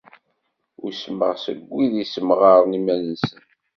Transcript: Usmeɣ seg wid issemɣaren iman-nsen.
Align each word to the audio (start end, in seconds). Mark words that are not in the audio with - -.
Usmeɣ 0.85 1.33
seg 1.45 1.57
wid 1.71 1.93
issemɣaren 2.03 2.77
iman-nsen. 2.79 3.43